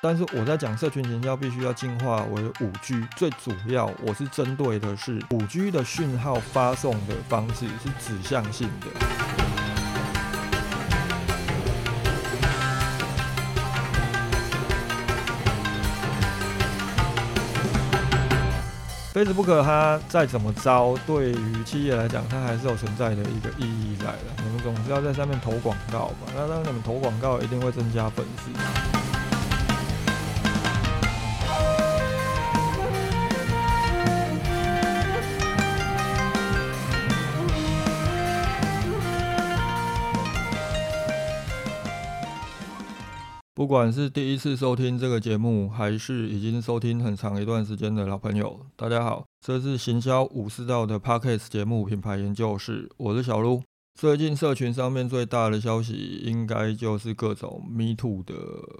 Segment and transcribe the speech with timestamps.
[0.00, 8.86] 但是我在讲社群营销必须要进化为五 G，最主要我是针对的是五 G 的讯号发送的方式是指向性的。
[19.12, 24.44] Facebook 它再怎么着，对于企业来讲，它还是有存在的一个意义在的。
[24.44, 29.17] 你们总是要在上面投广告嘛，那当你们投广告，一定会增加粉丝。
[43.58, 53.60] 不管是第一次收听这个节目，还是已经收听很长一段时间的老朋友，大家好，这是行销武士道的 Podcast 节目品牌研究室，我是小鹿。
[53.98, 58.36] 最近社群上面最大的消息，应该就是各种 Me Too 的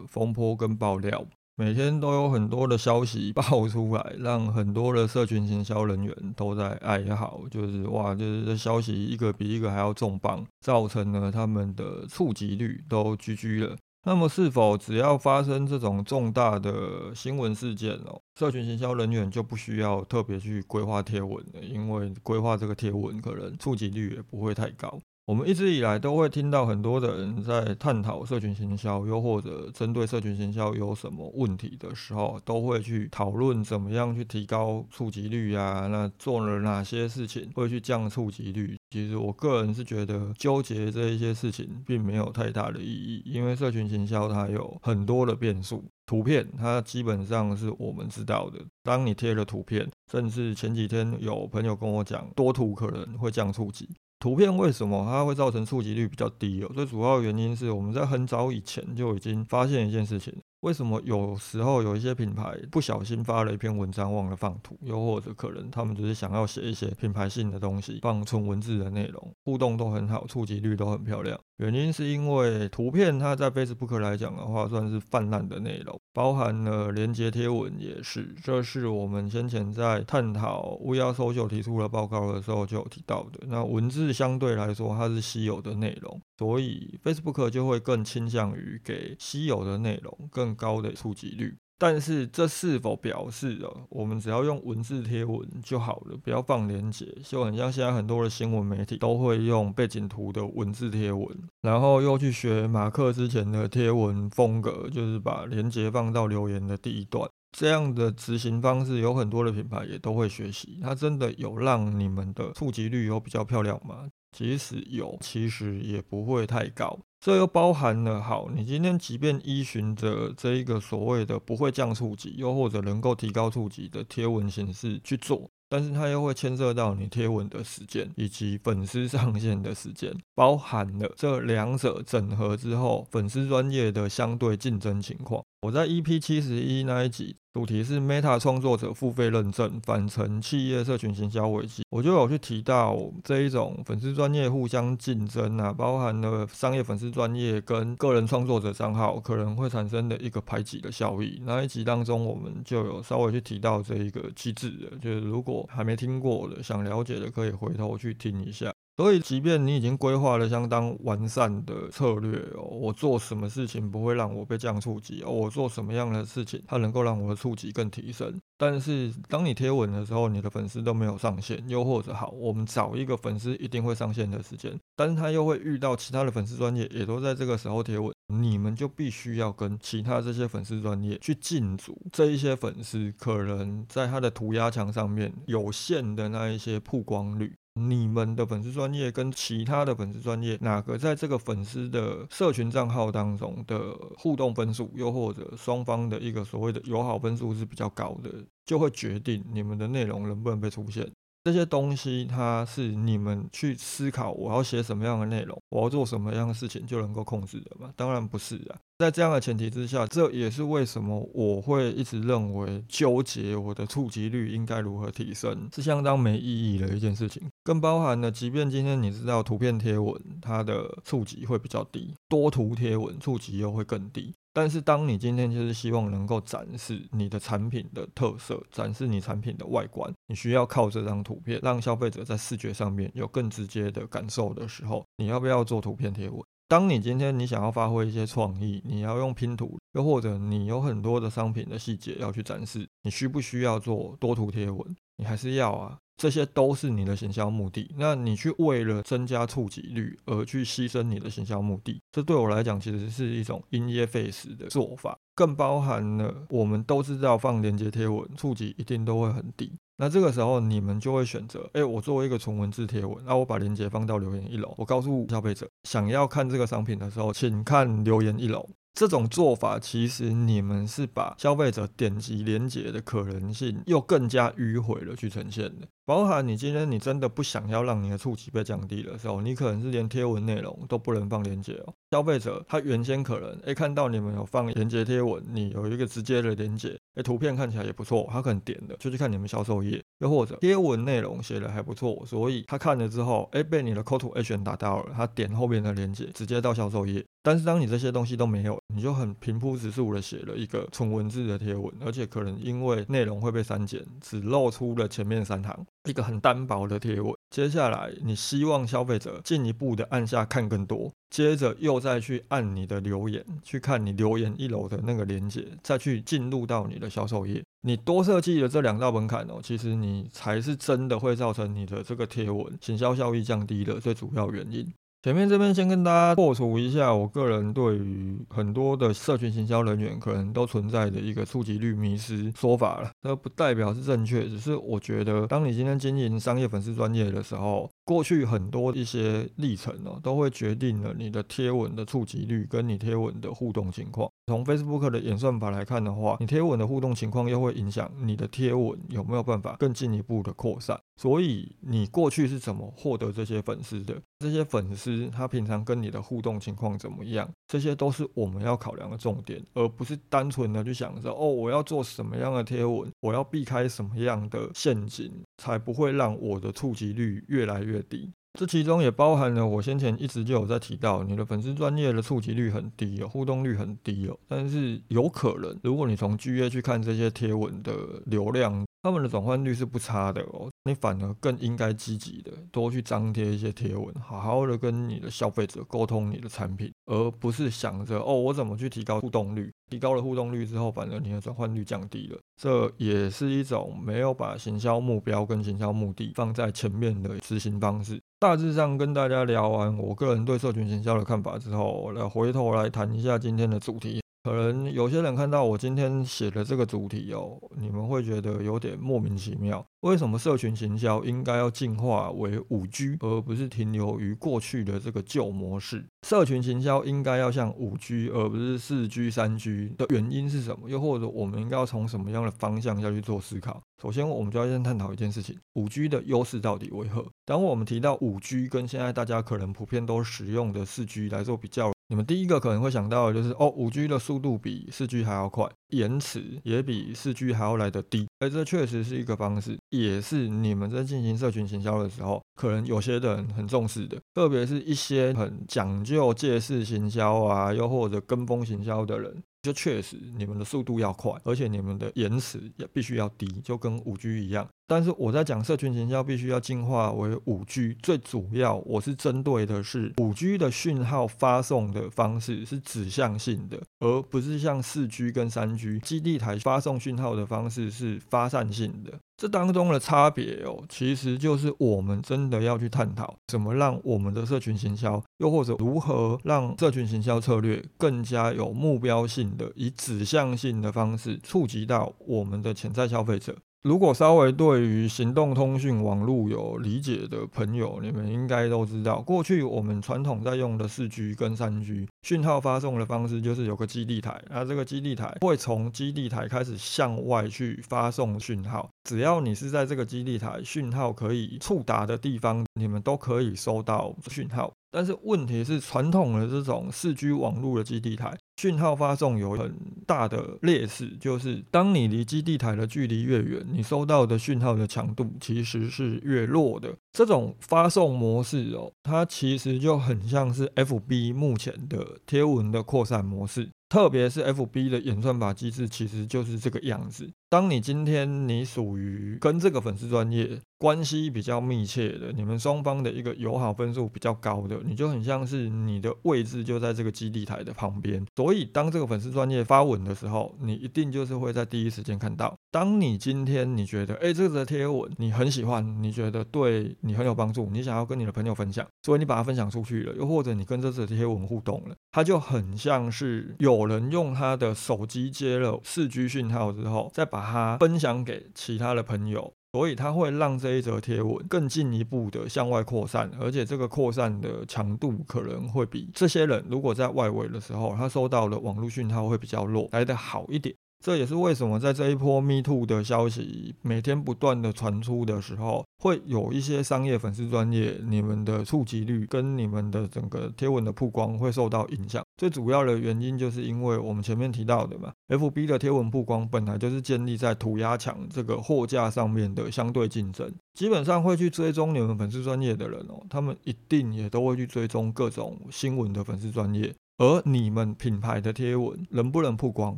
[0.07, 1.27] 风波跟爆料，
[1.57, 13.75] 每天都有很多的消息 爆出来，让很多的社群行销人员都在哀嚎，就是哇，就是这消息一个比一个还要重磅，造成了他们的触及率都居居了。
[14.05, 21.61] 那么，是否只要发生这种重大的新闻事件哦，社群行销人员就不需要特别去规划贴文了？
[21.61, 24.99] 因为规划这个贴文，可能触及率也不会太高。
[25.29, 38.75] 我们一直以来都会听到很多的人在探讨社群行销，又或者针对社群行销有什么问题的时候，都会去讨论怎么样去提高触及率啊，那做了哪些事情会去降触及率。
[38.89, 45.85] 其实我个人是觉得纠结这一些事情并没有太大的意义，因为社群行销它有很多的变数。
[46.07, 53.87] 图片它基本上是我们知道的，当你贴了图片，甚至前几天有朋友跟我讲，多图可能会降触及。
[54.19, 56.71] 图片为什么它会造成触及率比较低哦？
[56.75, 60.35] 最主要原因是我们在很早以前就已经发现一件事情。
[60.61, 71.39] 为什么有时候有一些品牌不小心发了一篇文章忘了放图，又或者可能他们只是想要写一些品牌性的东西，放纯文字的内容，互动都很好，触及率都很漂亮。
[71.59, 78.35] 原因是因为图片它在 Facebook 来讲的话，算是泛滥的内容，包含了连接贴文也是。
[78.43, 83.41] 这是我们先前在探讨乌鸦搜秀提出了报告的时候就有提到的。
[83.47, 86.21] 那文字相对来说它是稀有的内容。
[86.39, 97.07] 所以 Facebook 就会更倾向于给稀有的内容更高的触及率，但是这是否表示了我们只要用文字贴文就好了，不要放链接？
[97.25, 101.27] 就很像现在很多的新闻媒体都会用背景图的文字贴文，
[101.63, 107.29] 然后又去学马克之前的贴文风格，就是把链接放到留言的第一段。
[107.51, 114.07] 这样的执行方式有很多的品牌也都会学习，它真的有让你们的触及率有比较漂亮吗？
[114.31, 116.99] 即使有，其实也不会太高。
[117.21, 135.43] 这又包含了，好，你今天即便依循着这一个所谓的不会降触及，又或者能够提高触及的贴文形式去做，但是它又会牵涉到你贴文的时间以及粉丝上线的时间，包含了这两者整合之后，粉丝专业的相对竞争情况。
[135.63, 151.43] 我在 EP 七十一那一集，主题是 Meta 创作者付费认证反成企业社群行销危机，我就有去提到这一种粉丝专业互相竞争啊，包含了商业粉丝专业跟个人创作者账号可能会产生的一个排挤的效益。
[151.45, 158.73] 那一集当中，我们就有稍微去提到这一个机制的，就是如果还没听过的，想了解的可以回头去听一下。
[158.99, 168.41] 所以，即便你已经规划了相当完善的策略哦，我做什么事情不会让我被降触及哦，我做什么样的事情它能够让我的触及更提升？
[168.57, 187.55] 但是，当你贴文的时候，你的粉丝都没有上线，又或者好，我们找一个粉丝一定会上线的时间，但是他又会遇到其他的粉丝专业也都在这个时候贴文，你们就必须要跟其他这些粉丝专业去竞逐这一些粉丝可能在他的涂鸦墙上面有限的那一些曝光率。
[187.79, 198.31] 你们的粉丝专业跟其他的粉丝专业哪个在这个粉丝的社群账号当中的互动分数，又或者双方的一个所谓的友好分数是比较高的，
[198.67, 201.09] 就会决定你们的内容能不能被出现。
[201.45, 207.91] 这些东西，它是你们去思考我要写什么样的内容，我要做什么样的事情就能够控制的吗？
[207.97, 208.77] 当然不是啊。
[208.99, 217.43] 在这样的前提之下，这也是为什么我会一直认为纠结我的触及率应该如何提升是相当没意义的一件事情。
[217.69, 224.33] 更包含了，即便今天你知道图片贴文它的触及会比较低，多图贴文触及又会更低。
[224.55, 236.41] 但是，当你今天就是希望能够展示你的产品的特色，展示你产品的外观，你需要靠这张图片让消费者在视觉上面有更直接的感受的时候，你要不要做图片贴文？
[236.69, 244.97] 当你今天你想要发挥一些创意，你要用拼图，又或者你有很多的商品的细节要去展示，你需不需要做多图贴文？
[245.19, 245.99] 你还是要啊。
[246.21, 268.69] 这些都是你的行销目的，那你去为了增加触及率而去牺牲你的行销目的，这对我来讲其实是一种因噎废食的做法，更包含了我们都知道放链接贴文触及一定都会很低，那这个时候你们就会选择，哎，我作为一个纯文字贴文，那我把链接放到留言一楼，我告诉消费者想要看这个商品的时候，请看留言一楼。
[268.99, 275.87] 这种做法其实你们是把消费者点击连接的可能性又更加迂回了去呈现的。
[276.09, 281.93] 包含你今天你真的不想要让你的触及被降低的时候，你可能是连贴文内容都不能放链接哦。
[282.11, 297.23] 消费者他原先可能诶看到你们有放链接贴文，你有一个直接的连接，诶图片看起来也不错，他可能点了就去看你们销售页，又或者贴文内容写的还不错，所以他看了之后，诶被你的 call to action 打到了，他点后面的连接直接到销售页。
[297.43, 305.87] 但是当你这些东西都没有，你就很平铺直述的写了一个纯文字的贴文，而且可能因为内容会被删减，只露出了前面三行。
[306.05, 317.63] 一个很单薄的贴文，接下来你希望消费者进一步的按下看更多，接着又再去按你的留言，去看你留言一楼的那个链接，再去进入到你的销售页。
[317.83, 324.87] 你多设计了这两道门槛哦，其实你才是真的会造成你的这个贴文行销效益降低的最主要原因。
[325.21, 337.91] 前面这边先跟大家破除一下，我个人对于很多的社群行销人员可能都存在的一个触及率迷失说法了，这不代表是正确，只是我觉得，当你今天经营商业粉丝专业的时候。
[338.09, 344.31] 过去很多一些历程哦，都会决定了你的贴文的触及率跟你贴文的互动情况。
[344.47, 350.99] 从 Facebook 的演算法来看的话，你贴文的互动情况又会影响你的贴文有没有办法更进一步的扩散。
[351.21, 354.15] 所以你过去是怎么获得这些粉丝的？
[354.39, 357.47] 这些粉丝他平常跟你的互动情况怎么样？
[357.67, 367.98] 这些都是我们要考量的重点，而不是单纯的去想着哦，我要做什么样的贴文，我要避开什么样的陷阱，才不会让我的触及率越来越。
[368.03, 377.93] 低，这其中也包含了我先前一直就有在提到，你的粉丝专业的触及率很低哦，互动率很低哦，但是有可能，如果你从 G A 去看这些贴文的
[378.27, 378.85] 流量。
[379.01, 389.73] 他们的转换率是不差的哦，你反而更应该积极的多去张贴一些贴文，好好的跟你的消费者沟通你的产品，而不是想着哦，我怎么去提高互动率？
[389.89, 398.21] 提高了互动率之后，反而你的转换率降低了，这也是一种没有把行销目标跟行销目的放在前面的执行方式。
[398.41, 404.21] 大致上跟大家聊完我个人对社群行销的看法之后，来回头来谈一下今天的主题。
[404.45, 409.85] 可能有些人看到我今天写的这个主题哦，你们会觉得有点莫名其妙。
[410.01, 416.07] 为什么社群行销应该要进化为五 G，而不是停留于过去的这个旧模式？
[416.27, 420.89] 社群行销应该要像五 G，而不是四 G、三 G 的原因是什么？
[420.89, 423.83] 又或者我们应该要从什么样的方向下去做思考？
[424.01, 427.27] 首先，我们就要先探讨一件事情：五 G 的优势到底为何？
[427.45, 431.93] 当我们提到五 G 跟现在大家可能普遍都使用的四 G 来做比较。
[432.11, 449.43] 你们第一个可能会想到的就是，哦，五 G 的速度比四 G 还要快，延迟也比四 G 还要来得低，而这确实是一个方式，也是你们在进行社群行销的时候，可能有些人很重视的，特别是一些很讲究借势行销啊，又或者跟风行销的人。
[449.63, 454.67] 就确实，你们的速度要快，而且你们的延迟也必须要低，就跟五 G 一样。
[454.87, 469.19] 但是我在讲社群营销必须要进化为五 G，最主要我是针对的是五 G 的讯号发送的方式是指向性的，而不是像四 G 跟三 G 基地台发送讯号的方式是发散性的。
[469.39, 483.55] 这当中的差别哦，其实就是我们真的要去探讨，怎么让我们的社群行销，又或者如何让社群行销策略更加有目标性的，以指向性的方式触及到我们的潜在消费者。
[483.85, 504.71] 如果稍微对于行动通讯网络有理解的朋友，你们应该都知道，过去我们传统在用的四 G 跟三 G 讯号发送的方式，就是有个基地台，那这个基地台会从基地台开始向外去发送讯号，只要你是在这个基地台讯号可以触达的地方，你们都可以收到讯号。
[504.91, 509.75] 但是问题是，传统的这种四 G 网络的基地台讯号发送有很
[510.07, 516.95] 大的劣势，就是当你离基地台的距离越远，你收到的讯号的强度其实是越弱的。
[517.13, 523.69] 这种发送模式哦，它其实就很像是 FB 目前的贴文的扩散模式。
[523.89, 527.27] 特别是 FB 的演算法机制，其实就是这个样子。
[527.49, 542.57] 当你今天你属于跟这个粉丝专业关系比较密切的，你们双方的一个友好分数比较高的，你就很像是你的位置就在这个基地台的旁边，所以当这个粉丝专业发文的时候，你一定就是会在第一时间看到。
[542.71, 559.53] 当你今天你觉得，哎，这则贴文你很喜欢，你觉得对你很有帮助，你想要跟你的朋友分享，所以你把它分享出去了，又或者你跟这则贴文互动了，它就很像是有人用他的手机接了四 G 讯号之后，再把它分享给其他的朋友。
[559.73, 570.75] 所以它会让这一则贴文更进一步的向外扩散，而且这个扩散的强度可能会比这些人如果在外围的时候，他收到的网络讯号会比较弱来得好一点。
[571.05, 582.25] 这也是为什么在这一波 Me Too 的消息每天不断的传出的时候，会有一些商业粉丝专业，你们的触及率跟你们的整个贴文的曝光会受到影响。
[582.37, 596.93] 最主要的原因就是因为我们前面提到的嘛，FB 的贴文曝光本来就是建立在涂鸦墙这个货架上面的相对竞争，基本上会去追踪你们粉丝专业的人哦，他们一定也都会去追踪各种新闻的粉丝专业。
[597.19, 599.97] 而你们品牌的贴文能不能曝光，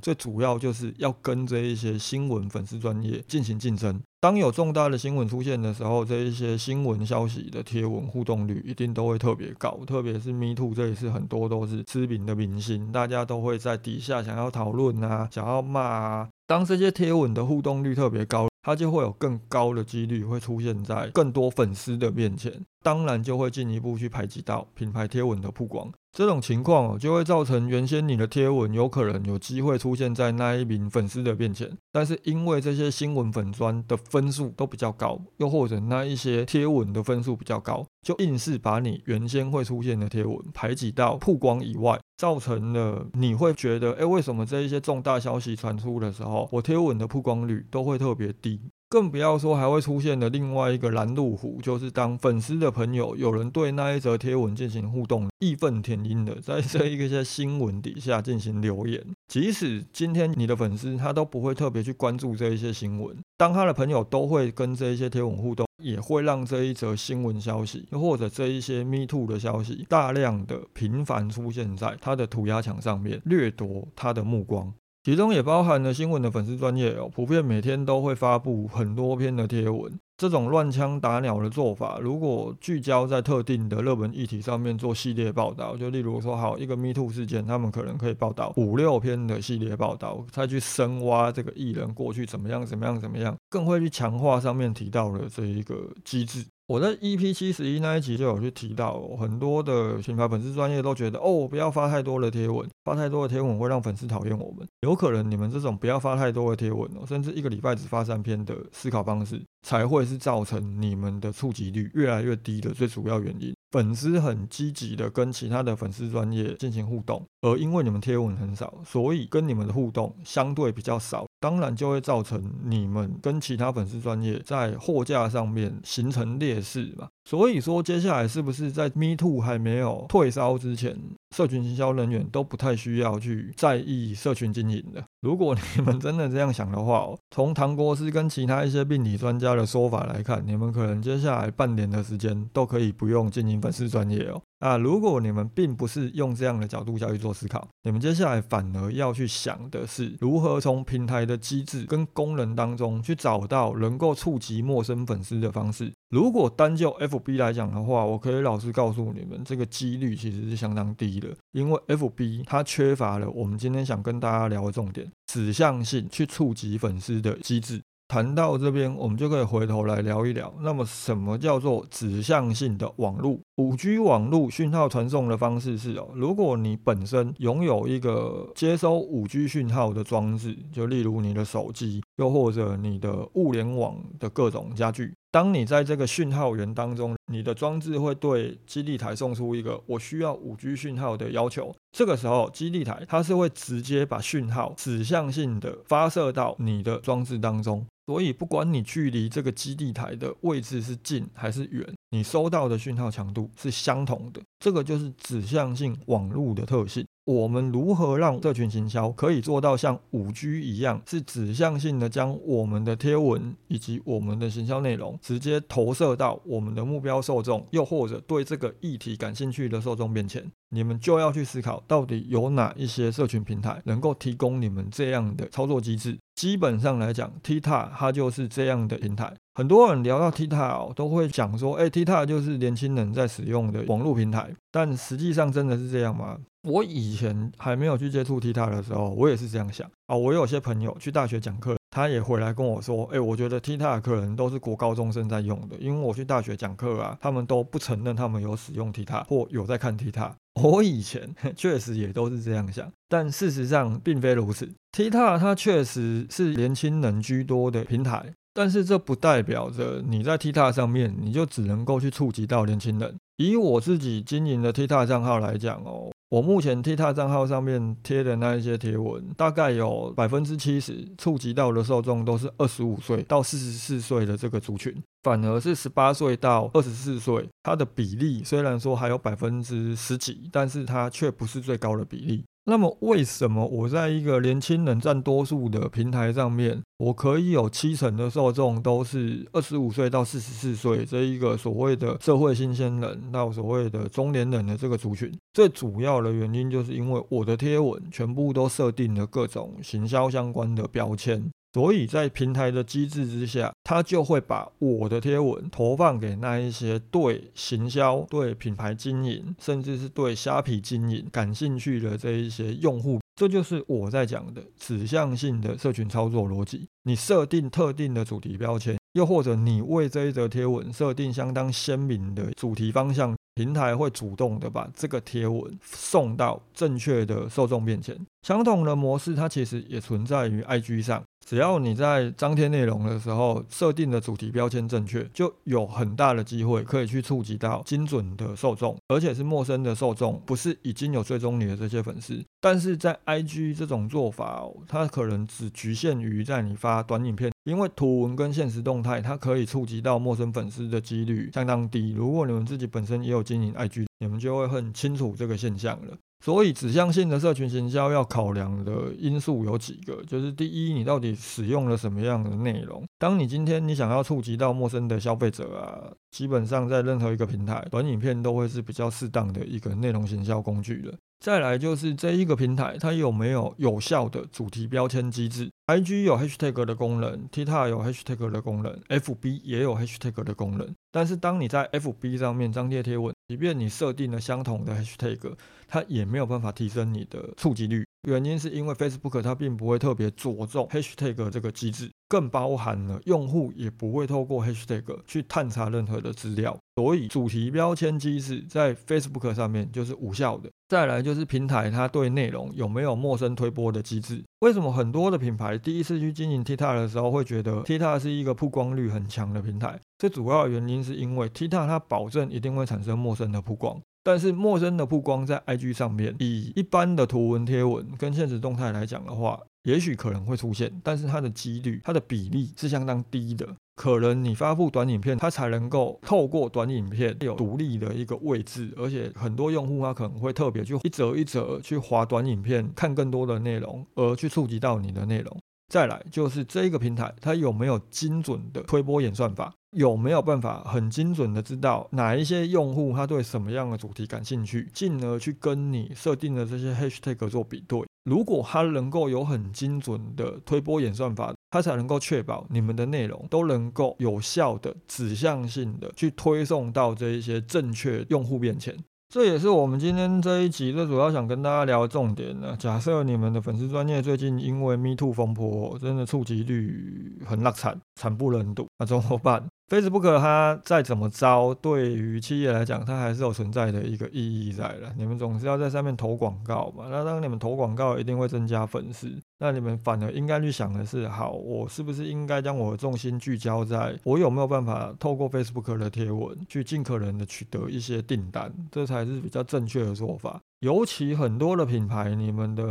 [0.01, 4.01] 最主要就是要跟这一些新闻粉丝专业进行竞争。
[4.21, 9.81] 当有重大的新闻出现的时候，这一些新闻消息的贴文互动率一定都会特别高。
[9.87, 16.29] 特别是 Me Too 这一次，很多都是知名的明星，大家都会在底下想要讨论啊，想要骂啊。
[16.47, 18.49] 当这些贴文的互动率特别高。
[18.63, 25.91] 它就会有更高的几率会出现在更多粉丝的面前，当然就会进一步去排挤到品牌贴文的曝光。
[26.13, 48.61] 这种情况哦，就会造成原先你的贴文有可能有机会出现在那一名粉丝的面前，但是因为这些新闻粉砖的分数都比较高，又或者那一些贴文的分数比较高，就硬是把你原先会出现的贴文排挤到曝光以外，造成了你会觉得，哎，为什么这一些重大消息传出的时候，我贴文的曝光率都会特别低？
[48.91, 59.01] 更不要说还会出现的另外一个拦路虎，就是当粉丝的朋友有人对那一则贴文进行互动，义愤填膺的在这一些新闻底下进行留言。
[59.29, 74.75] 即使今天你的粉丝他都不会特别去关注这一些新闻，当他的朋友都会跟这一些贴文互动，也会让这一则新闻消息，又或者这一些 Me Too 的消息，大量的频繁出现在他的涂鸦墙上面，掠夺他的目光。
[75.03, 79.91] 其中也包含了新闻的粉丝专业哦，普遍每天都会发布很多篇的贴文。
[80.19, 96.45] 这种乱枪打鸟的做法，如果聚焦在特定的热门议题上面做系列报道，就例如说，好一个 Me Too 事件，他们可能可以报道五六篇的系列报道，再去深挖这个艺人过去怎么样怎么样怎么样，更会去强化上面提到的这一个机制。
[96.71, 104.65] 我在 EP 七十一那一集就有去提到，很多的品牌粉丝专业都觉得，哦，不要发太多的贴文，发太多的贴文会让粉丝讨厌我们。
[104.83, 113.53] 有可能你们这种不要发太多的贴文哦，甚至一个礼拜只发三篇的思考方式，才会是造成你们的触及率越来越低的最主要原因。
[113.73, 127.09] 粉丝很积极的跟其他的粉丝专业进行互动，而因为你们贴文很少，所以跟你们的互动相对比较少，当然就会造成你们跟其他粉丝专业在货架上面形成劣势嘛。
[127.31, 130.99] 所以说，接下来是不是在 Me Too 还没有退烧之前，
[131.31, 135.05] 社群营销人员都不太需要去在意社群经营的？
[135.21, 144.43] 如果你们真的这样想的话，从唐国师跟其他一些病理专家的说法来看，你们可能接下来半年的时间都可以不用经营粉丝专业哦。
[144.59, 155.93] 啊，如果你们并不是用这样的角度下去做思考，你们接下来反而要去想的是如何从平台的机制跟功能当中去找到能够触及陌生粉丝的方式。
[156.11, 167.81] 如果单就 FB 来讲的话，我可以老实告诉你们，这个几率其实是相当低的，因为 FB 它缺乏了我们今天想跟大家聊的重点——指向性去触及粉丝的机制。
[168.09, 170.53] 谈到这边，我们就可以回头来聊一聊。
[170.63, 173.39] 那么，什么叫做指向性的网络？
[173.61, 185.13] 五 G 网络讯号传送的方式是哦，如果你本身拥有一个接收五 G 讯号的装置，就例如你的手机，又或者你的物联网的各种家具。
[185.31, 191.77] 当你在这个讯号源当中，你的装置会对基地台送出一个我需要五 G 讯号的要求。
[191.93, 197.85] 这个时候，基地台它是会直接把讯号指向性的发射到你的装置当中。
[198.07, 204.41] 所以，不管你距离这个基地台的位置是近还是远，你收到的讯号强度是相同的。
[204.59, 207.05] 这个就是指向性网络的特性。
[207.25, 220.51] 我们如何让这群行销可以做到像五 G 一样，是指向性的将我们的贴文以及我们的行销内容直接投射到我们的目标受众，又或者对这个议题感兴趣的受众面前。
[220.73, 226.17] 你们就要去思考，到底有哪一些社群平台能够提供你们这样的操作机制。
[226.37, 229.35] 基本上来讲，TikTok 它就是这样的平台。
[229.55, 234.55] 很多人聊到 TikTok 都会讲说，哎，TikTok 就是年轻人在使用的网络平台。
[234.71, 236.39] 但实际上真的是这样吗？
[236.63, 240.17] 我以前还没有去接触 TikTok 的时候，我也是这样想啊。
[240.17, 241.77] 我有些朋友去大学讲课。
[241.91, 250.33] 他也回来跟我说，哎，我觉得 TikTok 可能都是国高中生在用的，因为我去大学讲课啊，他们都不承认他们有使用 TikTok 或有在看 TikTok。
[250.63, 254.73] 我以前确实也都是这样想，但事实上并非如此。
[254.97, 263.17] TikTok 它确实是年轻人居多的平台，但是这不代表着你在 TikTok 上面你就只能够去触及到年轻人。
[263.39, 266.11] 以我自己经营的 TikTok 账号来讲哦。
[266.31, 274.95] 我目前 TikTok 账号上面贴的那一些贴文，大概有百分之七十触及到的受众都是二十五岁到四十四岁的这个族群，
[275.25, 282.45] 反而是十八岁到二十四岁，它的比例虽然说还有百分之十几，但是它却不是最高的比例。
[282.71, 295.37] 那么为什么我在一个年轻人占多数的平台上面，我可以有七成的受众都是二十五岁到四十四岁这一个所谓的社会新鲜人到所谓的中年人的这个族群？
[295.53, 301.51] 最主要的原因就是因为我的贴文全部都设定了各种行销相关的标签。
[301.73, 313.21] 所以在平台的机制之下，他就会把我的贴文投放给那一些对行销、对品牌经营，甚至是对虾皮经营感兴趣的这一些用户。
[313.37, 316.87] 这就是我在讲的指向性的社群操作逻辑。
[317.05, 323.35] 你设定特定的主题标签，又或者你为这一则贴文设定相当鲜明的主题方向。
[323.57, 328.17] 平台会主动的把这个贴文送到正确的受众面前。
[328.43, 331.23] 相同的模式，它其实也存在于 IG 上。
[331.51, 342.41] 只要你在张贴内容的时候设定的主题标签正确，就有很大的机会可以去触及到精准的受众，而且是陌生的受众，不是已经有追踪你的这些粉丝。
[342.61, 347.51] 但是在 IG 这种做法，它可能只局限于在你发短影片。
[347.65, 352.13] 因为图文跟现实动态，它可以触及到陌生粉丝的几率相当低。
[352.13, 356.17] 如果你们自己本身也有经营 IG，你们就会很清楚这个现象了。
[356.43, 363.05] 所以指向性的社群行销要考量的因素有几个，就是第一，你到底使用了什么样的内容？
[363.19, 371.15] 当你今天你想要触及到陌生的消费者啊，基本上在任何一个平台，短影片都会是比较适当的一个内容行销工具的。
[371.41, 380.95] 再来就是这一个平台，它有没有有效的主题标签机制？IG 有 Hashtag 的功能，TikTok 有 Hashtag 的功能，FB 也有 Hashtag 的功能。
[381.11, 385.55] 但是当你在 FB 上面张贴贴文，即便你设定了相同的 Hashtag，
[385.89, 388.07] 它也没有办法提升你的触及率。
[388.29, 400.71] 原因是因为 Facebook 它并不会特别着重 Hashtag 这个机制，更包含了用户也不会透过 Hashtag 去探查任何的资料，所以主题标签机制在 Facebook 上面就是无效的。
[400.89, 404.45] 再来就是平台它对内容有没有陌生推播的机制？
[404.61, 409.99] 为什么很多的品牌第一次去经营 TikTok 的时候会觉得 TikTok 是一个曝光率很强的平台？
[410.19, 419.61] 最主要的原因是因为 TikTok 它保证一定会产生陌生的曝光，但是陌生的曝光在 IG 上面，以一般的图文贴文跟现实动态来讲的话。
[419.85, 423.67] 也许可能会出现，但是它的几率、它的比例是相当低的。
[423.97, 435.59] 可能你发布短影片，它才能够透过短影片有独立的一个位置，而且很多用户他可能会特别去一折一折去划短影片，看更多的内容，而去触及到你的内容。
[435.91, 439.75] 再来就是这一个平台，它有没有精准的推波演算法？
[439.91, 448.01] 有没有办法很精准的知道哪一些用户他对什么样的主题感兴趣，进而去跟你设定的这些 hashtag 做比对？
[448.23, 458.97] 如果它能够有很精准的推波演算法，它才能够确保你们的内容都能够有效的指向性的去推送到这一些正确用户面前。
[459.33, 462.77] 这也是我们今天这一集最主要想跟大家聊的重点呢。
[462.77, 475.13] 假设你们的粉丝专业最近因为 Me Too 风波，真的触及率很落惨，惨不忍睹，那怎么办？Facebook 它再怎么糟，对于企业来讲，它还是有存在的一个意义在的。
[475.19, 479.29] 你们总是要在上面投广告嘛，那当你们投广告，一定会增加粉丝。
[479.59, 490.61] 那你们反而应该去想的是，好，我是不是应该将我的重心聚焦在，我有没有办法透过 Facebook 的贴文，去尽可能的取得一些订单，这才是比较正确的做法。
[490.81, 492.85] 尤其很多的品牌，你们的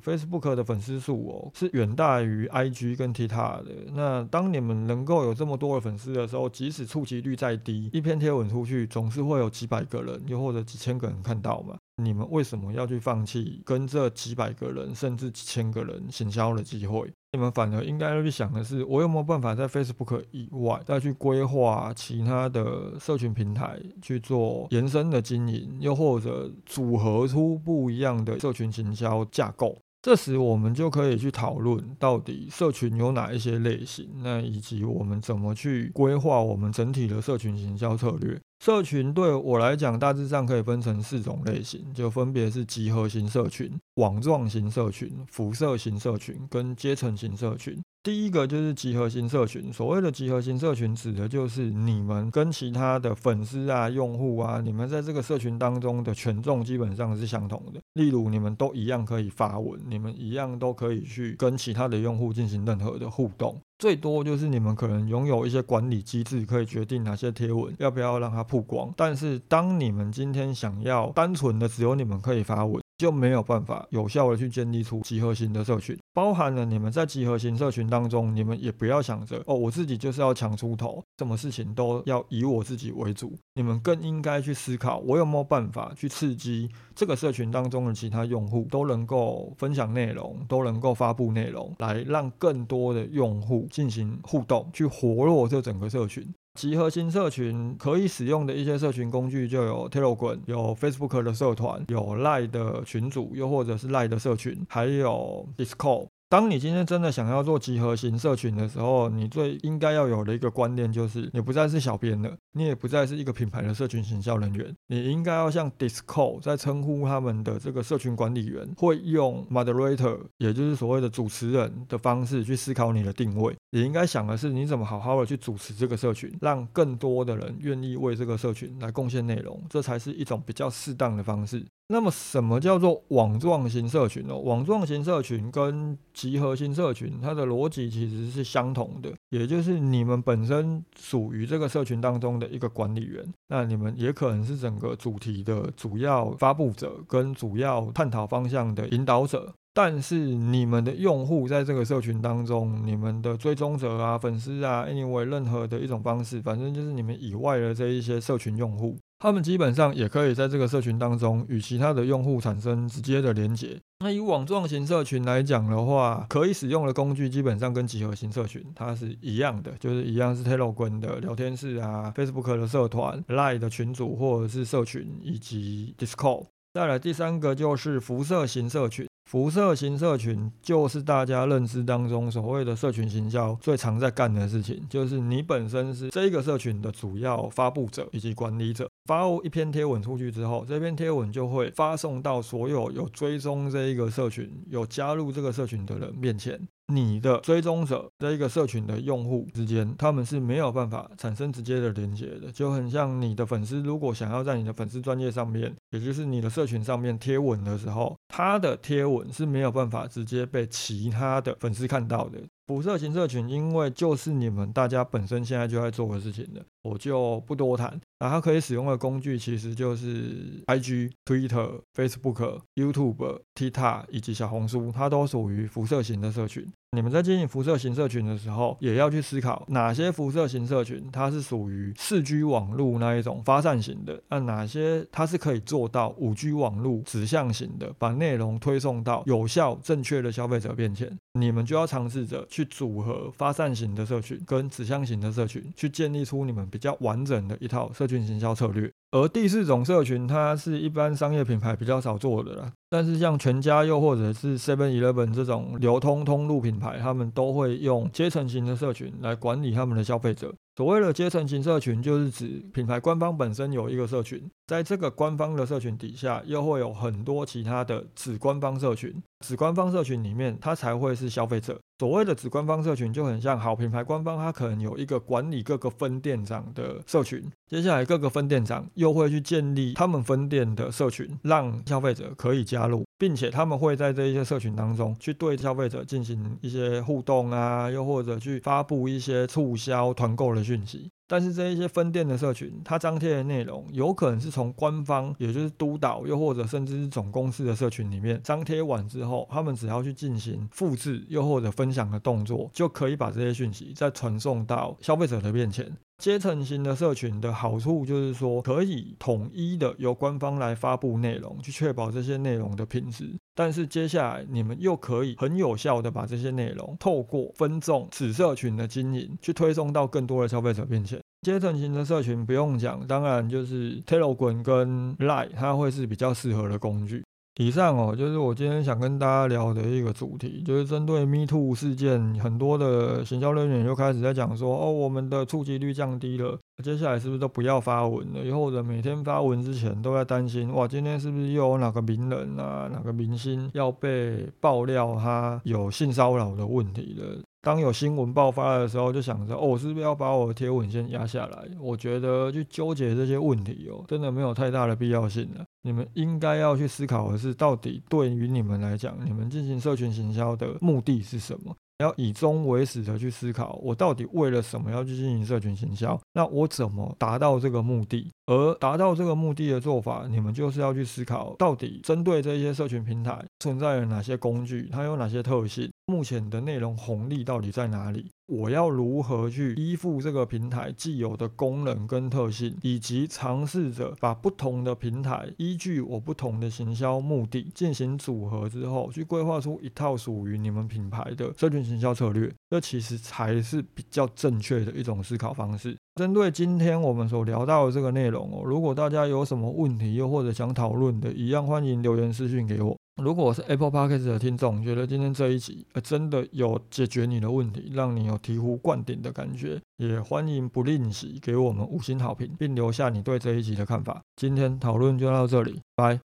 [0.00, 3.70] Facebook 的粉丝数哦，是远大于 IG 跟 TikTok 的。
[3.92, 11.76] 那当你们能够有这么多的粉丝的时候，即使触及率再低，一篇贴文出去，总是会有几百个人，又或者几千个人看到嘛。
[11.96, 17.12] 你们为什么要去放弃跟这几百个人甚至几千个人行销的机会？
[17.32, 29.78] 你们反而应该要去想的是，我有没有办法在 Facebook 以外再去规划其他的社群平台去做延伸的经营，又或者组合出不一样的社群行销架构？
[30.02, 38.36] 这时我们就可以去讨论，到底社群有哪一些类型，那以及我们怎么去规划我们整体的社群行销策略。
[38.58, 47.80] 社群对我来讲，大致上可以分成四种类型，就分别是集合型社群、网状型社群、辐射型社群跟阶层型社群。
[48.04, 49.72] 第一个就是集合型社群。
[49.72, 57.80] 所谓的集合型社群，指的就是你们跟其他的粉丝啊、用户啊，你们在这个社群当中的权重基本上是相同的。
[57.92, 63.56] 例如，你们都一样可以发文，你们一样都可以去跟其他的用户进行任何的互动。
[63.78, 68.92] 最多就是你们可能拥有一些管理机制，可以决定哪些贴文要不要让它曝光。
[68.96, 83.36] 但是，当你们今天想要单纯的只有你们可以发文，就没有办法有效的去建立出集合型的社群，包含了你们在集合型社群当中，你们也不要想着哦，我自己就是要抢出头，什么事情都要以我自己为主。
[83.54, 96.24] 你们更应该去思考，我有没有办法去刺激这个社群当中的其他用户都能够分享内容，都能够发布内容，来让更多的用户进行互动，去活络这整个社群。
[96.54, 106.08] 集合型社群可以使用的一些社群工具就有 Telegram，有 Facebook 的社团，有 Line 的群组，又或者是 Line 的社群，还有 Discord。
[106.32, 123.54] 当你今天真的想要做集合型社群的时候，你最应该要有的一个观念就是，你不再是小编了，你也不再是一个品牌的社群行销人员，你应该要像 Discord 在称呼他们的这个社群管理员，会用 Moderator，也就是所谓的主持人的方式去思考你的定位。
[123.70, 131.62] 你应该想的是，你怎么好好的去主持这个社群，让更多的人愿意为这个社群来贡献内容，这才是一种比较适当的方式。
[131.88, 134.34] 那么，什么叫做网状型社群呢？
[134.34, 149.52] 网状型社群跟集合型社群，它的逻辑其实是相同的，也就是你们本身属于这个社群当中的一个管理员，那你们也可能是整个主题的主要发布者跟主要探讨方向的引导者。
[149.74, 158.98] 但是你们的用户在这个社群当中，你们的追踪者啊、粉丝啊，anyway 任何的一种方式，反正就是你们以外的这一些社群用户。
[159.22, 163.78] 他们基本上也可以在这个社群当中与其他的用户产生直接的连接。
[164.00, 176.46] 那以网状型社群来讲的话，可以使用的工具基本上跟集合型社群它是一样的，就是一样是 Telegram 的聊天室啊、Facebook 的社团、Line 的群组或者是社群以及 Discord。
[176.74, 179.06] 再来第三个就是辐射型社群。
[179.24, 196.60] 辐射型社群就是大家认知当中所谓的社群行销最常在干的事情，就是你本身是这个社群的主要发布者以及管理者，发布一篇贴文出去之后，这篇贴文就会发送到所有有追踪这一个社群、有加入这个社群的人面前。
[196.92, 212.38] 你的追踪者这一个社群的用户之间，他们是没有办法产生直接的连接的，就很像你的粉丝如果想要在你的粉丝专业上面，也就是你的社群上面贴文的时候，他的贴文是没有办法直接被其他的粉丝看到的。
[212.68, 218.00] 辐射型社群，因为就是你们大家本身现在就在做的事情了，我就不多谈。
[218.20, 226.64] 然后可以使用的工具其实就是 IG、Twitter、Facebook、YouTube、TikTok 以及小红书，它都属于辐射型的社群。
[226.94, 241.10] 你们在经营辐射型社群的时候，也要去思考哪些辐射型社群它是属于四 G 网络那一种发散型的，那哪些它是可以做到五 G 网络指向型的，把内容推送到有效正确的消费者面前。
[241.32, 248.92] 你们就要尝试着去组合发散型的社群跟指向型的社群，去建立出你们比较完整的一套社群行销策略。
[249.12, 252.72] 而第四种社群，它是一般商业品牌比较少做的啦。
[252.88, 260.52] 但是像全家又或者是 Seven Eleven 这种流通通路品牌，他们都会用阶层型的社群来管理他们的消费者。
[260.76, 269.12] 所谓的阶层型社群，就是指品牌官方本身有一个社群，在这个官方的社群底下，又会有很多其他的子官方社群。
[269.44, 271.78] 子官方社群里面，它才会是消费者。
[271.98, 277.42] 所谓的子官方社群就很像好品牌官方，它可能有一个管理各个分店长的社群。
[277.68, 291.10] 接下来各个分店长又会去建立他们分店的社群，让消费者可以加入，并且他们会在这一些社群当中去对消费者进行一些互动啊，又或者去发布一些促销团购的讯息。
[291.32, 305.90] 但是这一些分店的社群，它张贴的内容有可能是从官方，也就是督导，又或者甚至是总公司的社群里面张贴完之后，他们只要去进行复制，又或者分享的动作，就可以把这些讯息再传送到消费者的面前。
[306.22, 313.34] 阶层型的社群的好处就是说，可以统一的由官方来发布内容，去确保这些内容的品质。
[313.56, 321.18] 但是接下来你们又可以很有效的把这些内容透过分众此社群的经营，去推送到更多的消费者面前。
[321.44, 327.24] 阶层型的社群不用讲，当然就是 Telegram 跟 Line，它会是比较适合的工具。
[327.56, 338.44] 以上哦，就是我今天想跟大家聊的一个主题，就是针对 Me Too 事件，很多的行销人员就开始在讲说，哦，我们的触及率降低了，接下来是不是都不要发文了？
[338.44, 347.40] 以后的每天发文之前都在担心，哇，今天是不是又有哪个名人啊，哪个明星要被爆料他有性骚扰的问题了？
[347.60, 351.68] 当有新闻爆发的时候，就想着哦，我是不是要把我的贴文先压下来？
[351.78, 355.64] 我觉得去纠结这些问题哦，真的没有太大的必要性了。
[355.82, 361.72] 你们应该要去思考的是，到底对于你们来讲，你们进行社群行销的目的是什么？
[362.02, 366.20] 要以终为始的去思考，我到底为了什么要去进行社群行销？
[366.34, 368.30] 那我怎么达到这个目的？
[368.52, 378.30] 而达到这个目的的做法，你们就是要去思考，到底针对这些社群平台存在了哪些工具，它有哪些特性，目前的内容红利到底在哪里？
[378.48, 392.52] 我要如何去依附这个平台既有的功能跟特性，以及尝试着把不同的平台依据我不同的行销目的进行组合之后，去规划出一套属于你们品牌的社群行销策略。
[392.68, 395.96] 这其实才是比较正确的一种思考方式。
[396.14, 402.94] 针对今天我们所聊到的这个内容哦，如果大家有什么问题，又或者想讨论的，一样欢迎留言私讯给我。
[403.22, 414.20] 如果是 Apple Podcast 的听众，觉得今天这一集呃真的有解决你的问题，让你有醍醐灌顶的感觉，也欢迎不吝惜给我们五星好评，并留下你对这一集的看法。
[414.36, 416.20] 今天讨论就到这里，拜。